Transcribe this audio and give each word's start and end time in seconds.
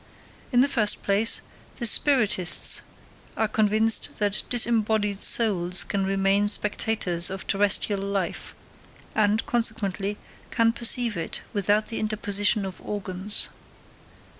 In 0.51 0.61
the 0.61 0.67
first 0.67 1.03
place, 1.03 1.41
the 1.75 1.85
spiritists 1.85 2.81
are 3.37 3.47
convinced 3.47 4.09
that 4.17 4.41
disembodied 4.49 5.21
souls 5.21 5.83
can 5.83 6.05
remain 6.07 6.47
spectators 6.47 7.29
of 7.29 7.45
terrestrial 7.45 8.01
life, 8.01 8.55
and, 9.13 9.45
consequently, 9.45 10.17
can 10.49 10.71
perceive 10.71 11.15
it 11.15 11.41
without 11.53 11.89
the 11.89 11.99
interposition 11.99 12.65
of 12.65 12.81
organs. 12.81 13.51